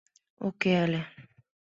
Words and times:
Уке 0.47 0.71
але. 0.83 1.01